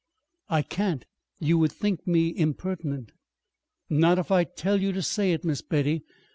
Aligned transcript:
"I 0.49 0.63
can't. 0.63 1.05
You 1.39 1.59
would 1.59 1.71
think 1.71 2.07
me 2.07 2.35
impertinent." 2.35 3.11
"Not 3.87 4.17
if 4.17 4.31
I 4.31 4.45
tell 4.45 4.81
you 4.81 4.91
to 4.93 5.03
say 5.03 5.31
it, 5.31 5.43
Miss 5.45 5.61
Betty. 5.61 6.01